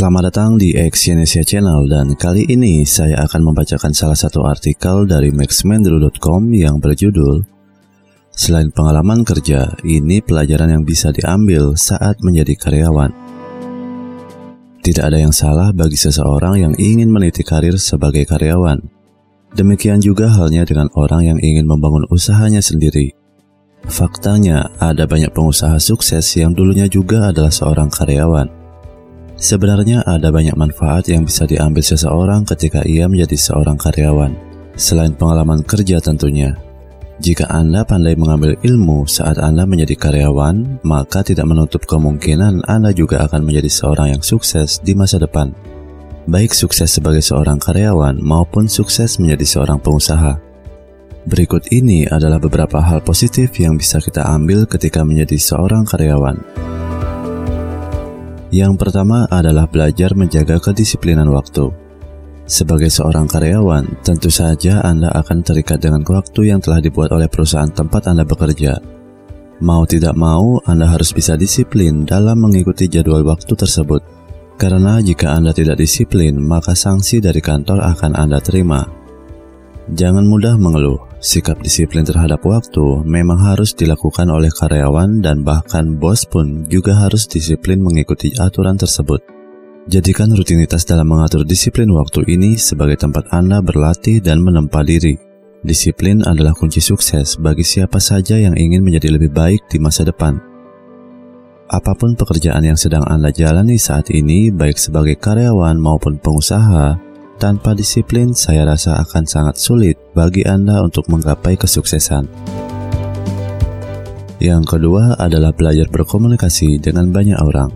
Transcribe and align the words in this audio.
Selamat 0.00 0.32
datang 0.32 0.56
di 0.56 0.72
Exyonesia 0.72 1.44
Channel 1.44 1.84
dan 1.84 2.16
kali 2.16 2.48
ini 2.48 2.88
saya 2.88 3.20
akan 3.28 3.52
membacakan 3.52 3.92
salah 3.92 4.16
satu 4.16 4.48
artikel 4.48 5.04
dari 5.04 5.28
maxmendru.com 5.28 6.40
yang 6.56 6.80
berjudul 6.80 7.44
Selain 8.32 8.72
pengalaman 8.72 9.28
kerja, 9.28 9.76
ini 9.84 10.24
pelajaran 10.24 10.72
yang 10.72 10.88
bisa 10.88 11.12
diambil 11.12 11.76
saat 11.76 12.16
menjadi 12.24 12.56
karyawan. 12.56 13.12
Tidak 14.80 15.04
ada 15.04 15.20
yang 15.20 15.36
salah 15.36 15.68
bagi 15.76 16.00
seseorang 16.00 16.56
yang 16.56 16.72
ingin 16.80 17.12
meniti 17.12 17.44
karir 17.44 17.76
sebagai 17.76 18.24
karyawan. 18.24 18.80
Demikian 19.52 20.00
juga 20.00 20.32
halnya 20.32 20.64
dengan 20.64 20.88
orang 20.96 21.28
yang 21.28 21.38
ingin 21.44 21.68
membangun 21.68 22.08
usahanya 22.08 22.64
sendiri. 22.64 23.12
Faktanya, 23.84 24.64
ada 24.80 25.04
banyak 25.04 25.28
pengusaha 25.36 25.76
sukses 25.76 26.24
yang 26.40 26.56
dulunya 26.56 26.88
juga 26.88 27.28
adalah 27.28 27.52
seorang 27.52 27.92
karyawan. 27.92 28.59
Sebenarnya 29.40 30.04
ada 30.04 30.28
banyak 30.28 30.52
manfaat 30.52 31.08
yang 31.08 31.24
bisa 31.24 31.48
diambil 31.48 31.80
seseorang 31.80 32.44
ketika 32.44 32.84
ia 32.84 33.08
menjadi 33.08 33.40
seorang 33.40 33.80
karyawan, 33.80 34.36
selain 34.76 35.16
pengalaman 35.16 35.64
kerja 35.64 35.96
tentunya. 35.96 36.52
Jika 37.24 37.48
Anda 37.48 37.88
pandai 37.88 38.20
mengambil 38.20 38.60
ilmu 38.60 39.08
saat 39.08 39.40
Anda 39.40 39.64
menjadi 39.64 39.96
karyawan, 39.96 40.84
maka 40.84 41.24
tidak 41.24 41.48
menutup 41.48 41.88
kemungkinan 41.88 42.68
Anda 42.68 42.92
juga 42.92 43.24
akan 43.24 43.40
menjadi 43.40 43.72
seorang 43.72 44.12
yang 44.12 44.22
sukses 44.24 44.76
di 44.84 44.92
masa 44.92 45.16
depan. 45.16 45.56
Baik 46.28 46.52
sukses 46.52 46.92
sebagai 46.92 47.24
seorang 47.24 47.56
karyawan 47.56 48.20
maupun 48.20 48.68
sukses 48.68 49.16
menjadi 49.16 49.56
seorang 49.56 49.80
pengusaha. 49.80 50.36
Berikut 51.24 51.64
ini 51.72 52.04
adalah 52.04 52.36
beberapa 52.36 52.76
hal 52.84 53.00
positif 53.00 53.56
yang 53.56 53.80
bisa 53.80 54.04
kita 54.04 54.20
ambil 54.20 54.68
ketika 54.68 55.00
menjadi 55.00 55.40
seorang 55.40 55.88
karyawan. 55.88 56.69
Yang 58.50 58.82
pertama 58.82 59.30
adalah 59.30 59.70
belajar 59.70 60.10
menjaga 60.18 60.58
kedisiplinan 60.58 61.30
waktu. 61.30 61.70
Sebagai 62.50 62.90
seorang 62.90 63.30
karyawan, 63.30 64.02
tentu 64.02 64.26
saja 64.26 64.82
Anda 64.82 65.14
akan 65.14 65.46
terikat 65.46 65.78
dengan 65.78 66.02
waktu 66.02 66.50
yang 66.50 66.58
telah 66.58 66.82
dibuat 66.82 67.14
oleh 67.14 67.30
perusahaan 67.30 67.70
tempat 67.70 68.10
Anda 68.10 68.26
bekerja. 68.26 68.74
Mau 69.62 69.86
tidak 69.86 70.18
mau, 70.18 70.58
Anda 70.66 70.90
harus 70.90 71.14
bisa 71.14 71.38
disiplin 71.38 72.02
dalam 72.02 72.42
mengikuti 72.42 72.90
jadwal 72.90 73.22
waktu 73.22 73.54
tersebut. 73.54 74.02
Karena 74.58 74.98
jika 74.98 75.30
Anda 75.30 75.54
tidak 75.54 75.78
disiplin, 75.78 76.42
maka 76.42 76.74
sanksi 76.74 77.22
dari 77.22 77.38
kantor 77.38 77.86
akan 77.86 78.18
Anda 78.18 78.42
terima. 78.42 78.82
Jangan 79.94 80.26
mudah 80.26 80.58
mengeluh. 80.58 81.09
Sikap 81.20 81.60
disiplin 81.60 82.00
terhadap 82.00 82.40
waktu 82.48 83.04
memang 83.04 83.36
harus 83.44 83.76
dilakukan 83.76 84.24
oleh 84.32 84.48
karyawan 84.48 85.20
dan 85.20 85.44
bahkan 85.44 86.00
bos 86.00 86.24
pun 86.24 86.64
juga 86.64 86.96
harus 86.96 87.28
disiplin 87.28 87.76
mengikuti 87.76 88.32
aturan 88.40 88.80
tersebut. 88.80 89.20
Jadikan 89.84 90.32
rutinitas 90.32 90.88
dalam 90.88 91.12
mengatur 91.12 91.44
disiplin 91.44 91.92
waktu 91.92 92.24
ini 92.24 92.56
sebagai 92.56 92.96
tempat 92.96 93.28
Anda 93.36 93.60
berlatih 93.60 94.24
dan 94.24 94.40
menempa 94.40 94.80
diri. 94.80 95.20
Disiplin 95.60 96.24
adalah 96.24 96.56
kunci 96.56 96.80
sukses 96.80 97.36
bagi 97.36 97.68
siapa 97.68 98.00
saja 98.00 98.40
yang 98.40 98.56
ingin 98.56 98.80
menjadi 98.80 99.12
lebih 99.12 99.28
baik 99.28 99.68
di 99.68 99.76
masa 99.76 100.08
depan. 100.08 100.40
Apa 101.68 101.92
pun 102.00 102.16
pekerjaan 102.16 102.64
yang 102.64 102.80
sedang 102.80 103.04
Anda 103.04 103.28
jalani 103.28 103.76
saat 103.76 104.08
ini, 104.08 104.48
baik 104.48 104.80
sebagai 104.80 105.20
karyawan 105.20 105.76
maupun 105.76 106.16
pengusaha, 106.16 107.09
tanpa 107.40 107.72
disiplin, 107.72 108.36
saya 108.36 108.68
rasa 108.68 109.00
akan 109.00 109.24
sangat 109.24 109.56
sulit 109.56 109.96
bagi 110.12 110.44
Anda 110.44 110.84
untuk 110.84 111.08
menggapai 111.08 111.56
kesuksesan. 111.56 112.28
Yang 114.36 114.64
kedua 114.76 115.16
adalah 115.16 115.56
belajar 115.56 115.88
berkomunikasi 115.88 116.76
dengan 116.76 117.08
banyak 117.08 117.40
orang. 117.40 117.72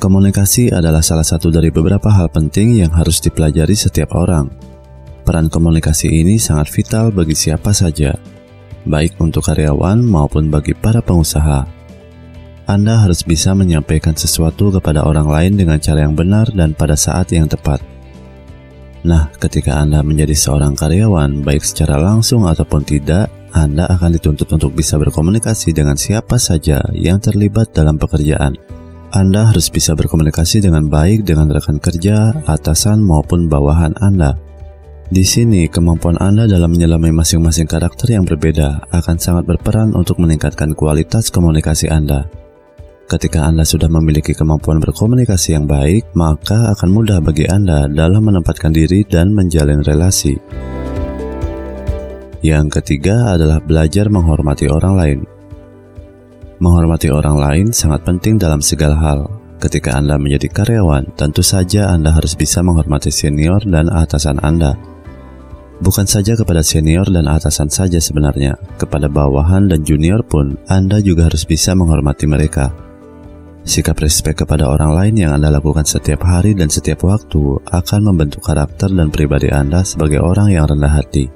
Komunikasi 0.00 0.72
adalah 0.72 1.04
salah 1.04 1.24
satu 1.24 1.52
dari 1.52 1.68
beberapa 1.68 2.08
hal 2.08 2.32
penting 2.32 2.80
yang 2.80 2.92
harus 2.92 3.20
dipelajari 3.20 3.76
setiap 3.76 4.16
orang. 4.16 4.48
Peran 5.24 5.48
komunikasi 5.48 6.08
ini 6.08 6.36
sangat 6.36 6.68
vital 6.68 7.08
bagi 7.12 7.32
siapa 7.32 7.72
saja, 7.72 8.12
baik 8.84 9.16
untuk 9.20 9.44
karyawan 9.44 10.04
maupun 10.04 10.52
bagi 10.52 10.76
para 10.76 11.00
pengusaha. 11.00 11.64
Anda 12.64 13.00
harus 13.00 13.24
bisa 13.24 13.52
menyampaikan 13.56 14.16
sesuatu 14.16 14.72
kepada 14.72 15.04
orang 15.04 15.28
lain 15.28 15.52
dengan 15.56 15.80
cara 15.80 16.04
yang 16.04 16.16
benar 16.16 16.48
dan 16.52 16.76
pada 16.76 16.96
saat 16.96 17.32
yang 17.32 17.48
tepat. 17.48 17.93
Nah, 19.04 19.28
ketika 19.36 19.84
Anda 19.84 20.00
menjadi 20.00 20.32
seorang 20.32 20.72
karyawan, 20.80 21.44
baik 21.44 21.60
secara 21.60 22.00
langsung 22.00 22.48
ataupun 22.48 22.88
tidak, 22.88 23.28
Anda 23.52 23.84
akan 23.84 24.16
dituntut 24.16 24.48
untuk 24.48 24.72
bisa 24.72 24.96
berkomunikasi 24.96 25.76
dengan 25.76 26.00
siapa 26.00 26.40
saja 26.40 26.80
yang 26.96 27.20
terlibat 27.20 27.76
dalam 27.76 28.00
pekerjaan. 28.00 28.56
Anda 29.12 29.52
harus 29.52 29.68
bisa 29.68 29.92
berkomunikasi 29.92 30.64
dengan 30.64 30.88
baik 30.88 31.22
dengan 31.22 31.52
rekan 31.52 31.76
kerja, 31.78 32.32
atasan, 32.48 33.04
maupun 33.04 33.46
bawahan 33.46 33.92
Anda. 34.00 34.40
Di 35.12 35.20
sini, 35.20 35.68
kemampuan 35.68 36.16
Anda 36.16 36.48
dalam 36.48 36.72
menyelami 36.72 37.12
masing-masing 37.12 37.68
karakter 37.68 38.16
yang 38.16 38.24
berbeda 38.24 38.88
akan 38.88 39.20
sangat 39.20 39.44
berperan 39.44 39.92
untuk 39.92 40.16
meningkatkan 40.16 40.72
kualitas 40.72 41.28
komunikasi 41.28 41.92
Anda. 41.92 42.43
Ketika 43.04 43.44
Anda 43.44 43.68
sudah 43.68 43.92
memiliki 43.92 44.32
kemampuan 44.32 44.80
berkomunikasi 44.80 45.52
yang 45.52 45.68
baik, 45.68 46.16
maka 46.16 46.72
akan 46.72 46.88
mudah 46.88 47.20
bagi 47.20 47.44
Anda 47.44 47.84
dalam 47.84 48.24
menempatkan 48.32 48.72
diri 48.72 49.04
dan 49.04 49.36
menjalin 49.36 49.84
relasi. 49.84 50.40
Yang 52.40 52.80
ketiga 52.80 53.36
adalah 53.36 53.60
belajar 53.60 54.08
menghormati 54.08 54.72
orang 54.72 54.94
lain. 54.96 55.20
Menghormati 56.64 57.12
orang 57.12 57.36
lain 57.36 57.66
sangat 57.76 58.08
penting 58.08 58.40
dalam 58.40 58.64
segala 58.64 58.96
hal. 58.96 59.20
Ketika 59.60 59.96
Anda 60.00 60.16
menjadi 60.16 60.48
karyawan, 60.48 61.12
tentu 61.12 61.44
saja 61.44 61.92
Anda 61.92 62.12
harus 62.12 62.32
bisa 62.32 62.64
menghormati 62.64 63.12
senior 63.12 63.64
dan 63.68 63.92
atasan 63.92 64.40
Anda. 64.40 64.80
Bukan 65.80 66.08
saja 66.08 66.36
kepada 66.36 66.64
senior 66.64 67.04
dan 67.12 67.28
atasan 67.28 67.68
saja 67.68 68.00
sebenarnya, 68.00 68.56
kepada 68.80 69.12
bawahan 69.12 69.68
dan 69.68 69.84
junior 69.84 70.24
pun 70.24 70.56
Anda 70.72 71.04
juga 71.04 71.28
harus 71.28 71.44
bisa 71.44 71.76
menghormati 71.76 72.24
mereka. 72.24 72.83
Sikap 73.64 73.96
respek 73.96 74.44
kepada 74.44 74.68
orang 74.68 74.92
lain 74.92 75.14
yang 75.24 75.32
Anda 75.40 75.48
lakukan 75.48 75.88
setiap 75.88 76.20
hari 76.20 76.52
dan 76.52 76.68
setiap 76.68 77.00
waktu 77.00 77.64
akan 77.64 78.00
membentuk 78.12 78.44
karakter 78.44 78.92
dan 78.92 79.08
pribadi 79.08 79.48
Anda 79.48 79.80
sebagai 79.80 80.20
orang 80.20 80.52
yang 80.52 80.68
rendah 80.68 81.00
hati. 81.00 81.32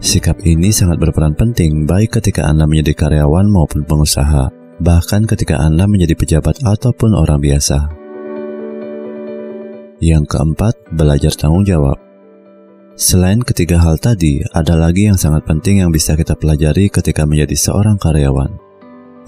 Sikap 0.00 0.40
ini 0.48 0.72
sangat 0.72 0.96
berperan 0.96 1.36
penting 1.36 1.84
baik 1.84 2.16
ketika 2.16 2.48
Anda 2.48 2.64
menjadi 2.64 2.96
karyawan 2.96 3.52
maupun 3.52 3.84
pengusaha, 3.84 4.48
bahkan 4.80 5.28
ketika 5.28 5.60
Anda 5.60 5.84
menjadi 5.84 6.16
pejabat 6.16 6.64
ataupun 6.64 7.12
orang 7.12 7.36
biasa. 7.36 7.78
Yang 10.00 10.24
keempat, 10.24 10.74
belajar 10.88 11.36
tanggung 11.36 11.68
jawab. 11.68 12.00
Selain 12.96 13.44
ketiga 13.44 13.76
hal 13.80 14.00
tadi, 14.00 14.40
ada 14.56 14.72
lagi 14.72 15.12
yang 15.12 15.20
sangat 15.20 15.44
penting 15.44 15.84
yang 15.84 15.92
bisa 15.92 16.16
kita 16.16 16.32
pelajari 16.32 16.88
ketika 16.88 17.28
menjadi 17.28 17.56
seorang 17.56 18.00
karyawan, 18.00 18.56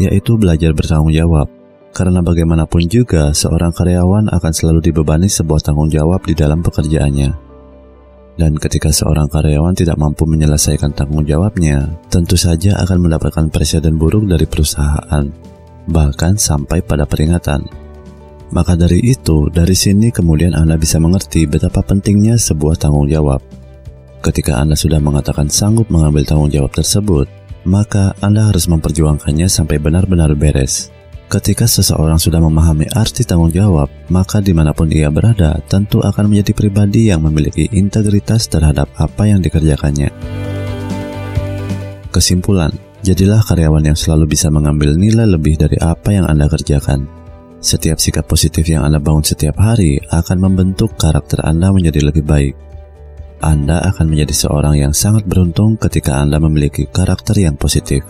yaitu 0.01 0.41
belajar 0.41 0.73
bertanggung 0.73 1.13
jawab. 1.13 1.56
Karena 1.97 2.21
bagaimanapun 2.21 2.93
juga, 2.93 3.33
seorang 3.33 3.73
karyawan 3.73 4.29
akan 4.29 4.53
selalu 4.53 4.93
dibebani 4.93 5.33
sebuah 5.33 5.65
tanggung 5.65 5.89
jawab 5.89 6.29
di 6.29 6.37
dalam 6.37 6.61
pekerjaannya. 6.61 7.33
Dan 8.37 8.53
ketika 8.61 8.93
seorang 8.93 9.33
karyawan 9.33 9.73
tidak 9.73 9.97
mampu 9.97 10.29
menyelesaikan 10.29 10.93
tanggung 10.93 11.25
jawabnya, 11.25 11.89
tentu 12.13 12.37
saja 12.37 12.77
akan 12.85 13.09
mendapatkan 13.09 13.49
presiden 13.49 13.97
buruk 13.97 14.29
dari 14.29 14.45
perusahaan, 14.45 15.25
bahkan 15.89 16.37
sampai 16.37 16.85
pada 16.85 17.09
peringatan. 17.09 17.65
Maka 18.53 18.77
dari 18.77 19.01
itu, 19.01 19.49
dari 19.49 19.73
sini 19.73 20.13
kemudian 20.13 20.53
Anda 20.53 20.77
bisa 20.77 21.01
mengerti 21.01 21.49
betapa 21.49 21.81
pentingnya 21.81 22.37
sebuah 22.37 22.77
tanggung 22.77 23.09
jawab. 23.09 23.41
Ketika 24.21 24.61
Anda 24.61 24.77
sudah 24.77 25.01
mengatakan 25.01 25.49
sanggup 25.49 25.89
mengambil 25.89 26.29
tanggung 26.29 26.53
jawab 26.53 26.77
tersebut, 26.77 27.25
maka 27.65 28.13
Anda 28.21 28.53
harus 28.53 28.69
memperjuangkannya 28.69 29.49
sampai 29.49 29.81
benar-benar 29.81 30.37
beres. 30.37 30.93
Ketika 31.27 31.67
seseorang 31.67 32.23
sudah 32.23 32.39
memahami 32.39 32.87
arti 32.95 33.27
tanggung 33.27 33.51
jawab, 33.51 33.91
maka 34.15 34.39
di 34.39 34.55
mana 34.55 34.71
pun 34.71 34.87
ia 34.87 35.11
berada 35.11 35.59
tentu 35.67 35.99
akan 35.99 36.31
menjadi 36.31 36.55
pribadi 36.55 37.11
yang 37.11 37.19
memiliki 37.27 37.67
integritas 37.75 38.47
terhadap 38.47 38.87
apa 38.95 39.27
yang 39.27 39.43
dikerjakannya. 39.43 40.07
Kesimpulan, 42.15 42.71
jadilah 43.03 43.43
karyawan 43.43 43.91
yang 43.91 43.99
selalu 43.99 44.39
bisa 44.39 44.55
mengambil 44.55 44.95
nilai 44.95 45.27
lebih 45.27 45.59
dari 45.59 45.75
apa 45.83 46.15
yang 46.15 46.31
Anda 46.31 46.47
kerjakan. 46.47 47.11
Setiap 47.59 47.99
sikap 47.99 48.31
positif 48.31 48.63
yang 48.71 48.87
Anda 48.87 49.03
bangun 49.03 49.27
setiap 49.27 49.59
hari 49.59 49.99
akan 50.15 50.39
membentuk 50.39 50.95
karakter 50.95 51.43
Anda 51.43 51.75
menjadi 51.75 52.07
lebih 52.07 52.23
baik. 52.23 52.55
Anda 53.43 53.83
akan 53.83 54.15
menjadi 54.15 54.47
seorang 54.47 54.79
yang 54.79 54.95
sangat 54.95 55.27
beruntung 55.27 55.75
ketika 55.75 56.23
Anda 56.23 56.39
memiliki 56.39 56.87
karakter 56.87 57.35
yang 57.43 57.59
positif. 57.59 58.07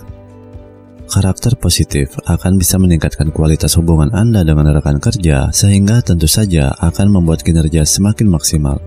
Karakter 1.07 1.55
positif 1.55 2.19
akan 2.27 2.59
bisa 2.59 2.83
meningkatkan 2.83 3.31
kualitas 3.31 3.79
hubungan 3.79 4.11
Anda 4.11 4.43
dengan 4.43 4.75
rekan 4.75 4.99
kerja, 4.99 5.55
sehingga 5.55 6.03
tentu 6.03 6.27
saja 6.27 6.75
akan 6.83 7.15
membuat 7.15 7.47
kinerja 7.47 7.87
semakin 7.87 8.27
maksimal. 8.27 8.83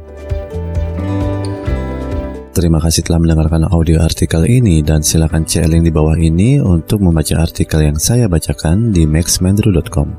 Terima 2.51 2.83
kasih 2.83 3.07
telah 3.07 3.23
mendengarkan 3.23 3.71
audio 3.71 4.03
artikel 4.03 4.43
ini 4.43 4.83
dan 4.83 4.99
silakan 4.99 5.47
cek 5.47 5.71
link 5.71 5.87
di 5.87 5.93
bawah 5.95 6.19
ini 6.19 6.59
untuk 6.59 6.99
membaca 6.99 7.39
artikel 7.39 7.87
yang 7.87 7.95
saya 7.95 8.27
bacakan 8.27 8.91
di 8.91 9.07
maxmendru.com. 9.07 10.11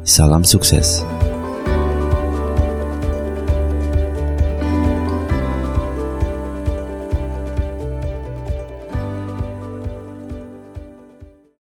Salam 0.00 0.40
sukses. 0.48 1.04